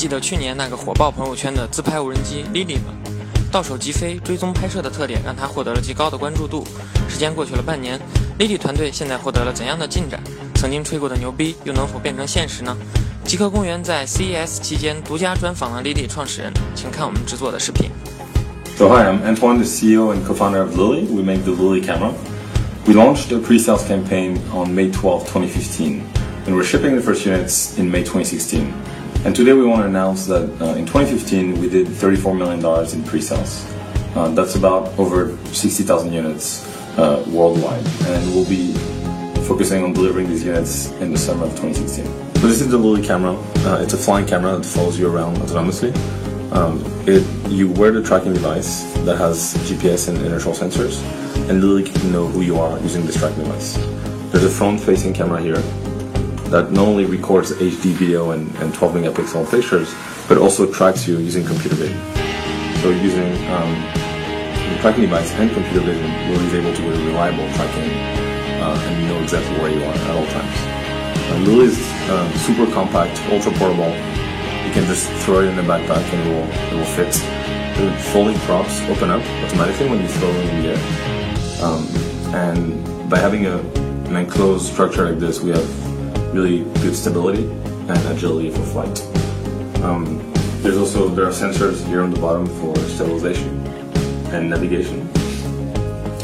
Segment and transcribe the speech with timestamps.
[0.00, 2.94] 记得去年那个火爆朋友圈的自拍无人机 Lily 吗？
[3.52, 6.66] 到手即飞、追踪拍摄的特点让它获得了极高的关注度。
[7.06, 8.00] 时间过去了半年
[8.38, 10.18] ，Lily 团队现在获得了怎样的进展？
[10.54, 12.74] 曾经吹过的牛逼又能否变成现实呢？
[13.26, 17.90] 极客公园在 CES 期间独家专访了 Lily 创始人，请看我们制作的视频。
[18.78, 21.04] So hi, I'm Antoine, the CEO and co-founder of Lily.
[21.14, 22.14] We make the Lily camera.
[22.86, 26.00] We launched a pre-sales campaign on May 12, 2015,
[26.46, 28.64] and we're shipping the first units in May 2016.
[29.22, 33.04] And today we want to announce that uh, in 2015 we did $34 million in
[33.04, 33.70] pre-sales.
[34.16, 36.66] Uh, that's about over 60,000 units
[36.96, 38.72] uh, worldwide, and we'll be
[39.46, 42.06] focusing on delivering these units in the summer of 2016.
[42.06, 43.34] So this is the Lily camera.
[43.58, 45.94] Uh, it's a flying camera that follows you around autonomously.
[46.52, 50.98] Um, it, you wear the tracking device that has GPS and inertial sensors,
[51.50, 53.76] and Lily can know who you are using this tracking device.
[54.32, 55.62] There's a front-facing camera here
[56.50, 59.94] that not only records HD video and, and 12 megapixel pictures,
[60.28, 62.00] but also tracks you using computer vision.
[62.82, 63.70] So using um,
[64.70, 67.90] the tracking device and computer vision, Lily is able to do a reliable tracking
[68.60, 70.56] uh, and know exactly where you are at all times.
[71.30, 73.90] Uh, Lily is um, super compact, ultra portable.
[74.66, 77.12] You can just throw it in the backpack and it will, it will fit.
[77.78, 81.62] The folding props open up automatically when you throw it in the air.
[81.62, 81.86] Um,
[82.34, 85.89] and by having a, an enclosed structure like this, we have
[86.32, 89.00] really good stability and agility for flight.
[89.82, 93.66] Um, there's also there are sensors here on the bottom for stabilization
[94.32, 95.00] and navigation.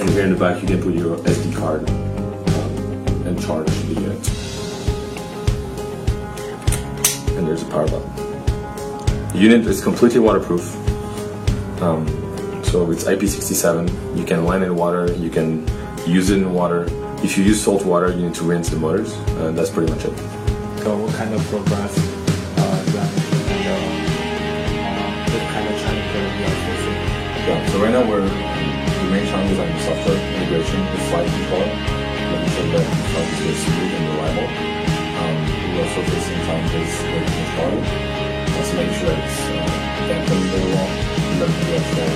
[0.00, 3.94] And here in the back, you can put your SD card um, and charge the
[3.94, 4.28] unit.
[7.36, 8.10] And there's a power button.
[9.32, 10.74] The unit is completely waterproof.
[11.80, 12.06] Um,
[12.64, 14.18] so it's IP67.
[14.18, 15.12] You can land in water.
[15.12, 15.68] You can
[16.06, 16.88] use it in water.
[17.22, 19.14] If you use salt water, you need to rinse the motors.
[19.38, 20.10] And that's pretty much it.
[20.82, 23.62] So what kind of progress uh, you are making
[24.82, 26.98] and uh, what kind of challenge you are facing?
[27.46, 31.70] Yeah, so right now we're the main challenge is on software integration with flight controller,
[31.70, 34.50] making sure that the flight is smooth and reliable.
[35.22, 37.86] Um, we're also facing challenges with quality,
[38.58, 42.10] also making sure that it's uh, dampened very well, and that the actual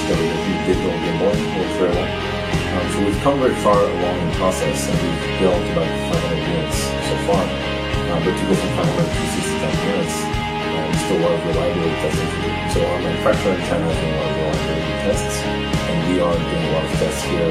[0.00, 1.28] stability digital gimbal
[1.60, 2.37] works very well.
[2.78, 6.38] Um, so we've come very far along in the process, and we've built about 500
[6.38, 7.42] units so far.
[7.42, 12.28] Uh, but to go from 500 to 60,000 units, uh, there's still lot reliability testing
[12.30, 12.50] to do.
[12.70, 16.34] So our manufacturer in China is doing a lot of reliability tests, and we are
[16.38, 17.50] doing a lot of tests here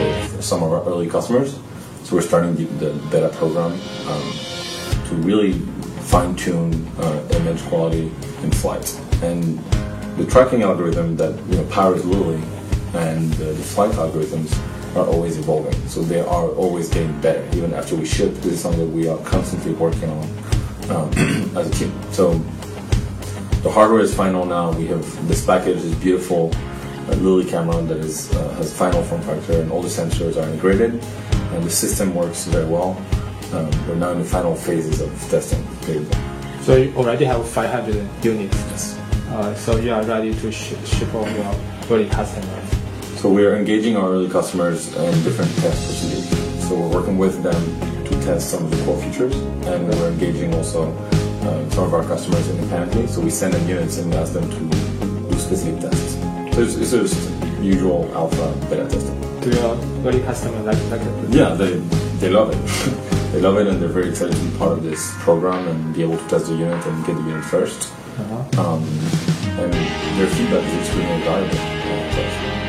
[0.00, 1.58] with some of our early customers.
[2.04, 3.72] So we're starting the, the beta program
[4.08, 4.32] um,
[5.08, 5.58] to really
[6.08, 8.06] fine-tune uh, image quality
[8.42, 8.98] in flight.
[9.22, 9.58] And
[10.16, 12.42] the tracking algorithm that you know powers Lily
[12.94, 14.52] and uh, the flight algorithms
[14.96, 15.74] are always evolving.
[15.88, 17.44] So they are always getting better.
[17.56, 20.28] Even after we ship, this is something that we are constantly working on
[20.90, 21.12] um,
[21.56, 21.92] as a team.
[22.12, 22.38] So
[23.62, 24.72] the hardware is final now.
[24.72, 29.22] We have this package, this beautiful uh, Lily camera that is uh, has final form
[29.22, 31.02] factor, and all the sensors are integrated,
[31.52, 33.00] and the system works very well.
[33.52, 35.64] Um, we're now in the final phases of testing.
[36.62, 38.56] So you already have 500 units.
[38.56, 38.98] Yes.
[39.28, 41.54] Uh, so you are ready to ship, ship all your
[41.90, 42.81] early customers.
[43.22, 46.68] So we're engaging our early customers in different test procedures.
[46.68, 47.62] So we're working with them
[48.06, 52.02] to test some of the core features, and we're engaging also uh, some of our
[52.02, 53.06] customers independently.
[53.06, 56.14] So we send them units and we ask them to do specific tests.
[56.52, 59.20] So it's, it's just usual alpha beta testing.
[59.40, 61.28] Do your early customers like, like it?
[61.30, 61.74] Yeah, they
[62.18, 62.58] they love it.
[63.32, 66.02] they love it, and they're very excited to be part of this program and be
[66.02, 68.62] able to test the unit and get the unit 1st Uh-huh.
[68.62, 68.82] Um,
[69.62, 69.72] and
[70.18, 72.61] their feedback is extremely valuable.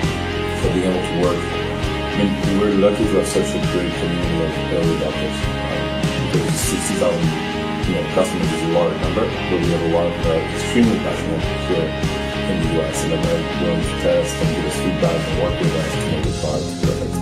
[0.74, 0.82] Uh, to us.
[0.82, 4.38] So being able to work, I mean, we're lucky to have such a great community
[4.42, 5.38] of early adopters.
[5.70, 5.94] Um,
[6.34, 7.54] 60,000
[7.84, 10.98] you know, customers is a large number, but we have a lot of uh, extremely
[11.00, 15.36] passionate here in the US, and they're willing to test and give us feedback and
[15.44, 17.14] work with us to make the product perfect.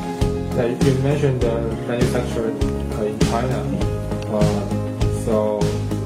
[0.52, 3.58] Uh, you mentioned uh, manufacturer uh, in China.
[4.32, 5.60] Uh, so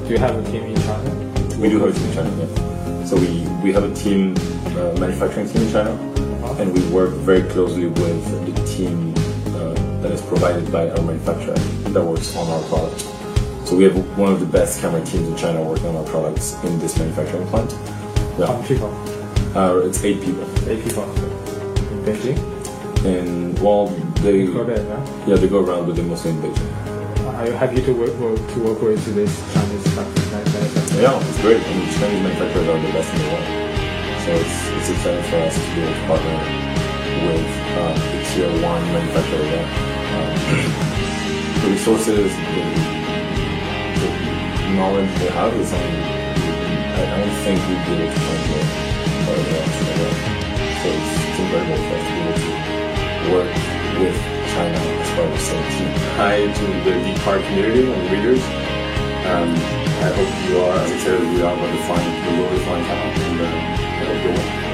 [0.06, 1.10] do you have a team in China?
[1.58, 3.04] We do have a team in China, yeah.
[3.04, 4.34] So we, we have a team,
[4.76, 6.15] uh, manufacturing team in China.
[6.58, 9.12] And we work very closely with the team
[9.56, 11.54] uh, that is provided by our manufacturer
[11.92, 13.00] that works on our product.
[13.66, 16.54] So we have one of the best camera teams in China working on our products
[16.64, 17.72] in this manufacturing plant.
[18.38, 18.90] How many people?
[19.56, 22.38] uh, it's eight people, Eight people in Beijing.
[23.06, 23.86] and well,
[24.22, 24.78] they right?
[25.26, 26.72] yeah they go around, but they're mostly in Beijing.
[27.36, 31.02] Are you happy to work, work to work with this Chinese manufacturer?
[31.02, 31.60] Yeah, it's great.
[31.62, 33.75] I mean, Chinese manufacturers are the best in the world.
[34.26, 36.34] So it's, it's exciting for us to be able to partner
[37.30, 37.46] with
[37.78, 39.70] uh, the tier one manufacturer there.
[40.18, 40.34] Um,
[41.62, 42.66] the resources, the,
[44.02, 44.10] the
[44.74, 48.66] knowledge they have is something I, don't think we'd be able to translate
[49.30, 49.78] further else.
[50.82, 53.52] So it's, incredible for us to be able to work
[54.02, 54.18] with
[54.50, 55.94] China as part of the same team.
[56.18, 58.42] Hi to the GeekPark community and readers.
[59.30, 62.84] Um, I hope you are excited as we are about the flying, the Lily flying
[62.84, 64.65] camera, and uh, I hope you're well.